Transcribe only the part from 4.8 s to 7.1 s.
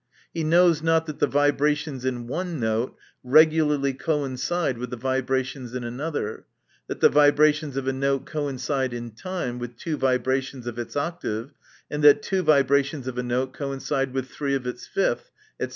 the vibrations in another; that the